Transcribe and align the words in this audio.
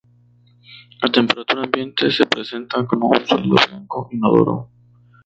A 1.05 1.07
temperatura 1.11 1.61
ambiente 1.63 2.09
se 2.09 2.25
presenta 2.25 2.83
como 2.87 3.09
un 3.09 3.23
sólido 3.23 3.55
blanco 3.69 4.09
inodoro. 4.11 4.67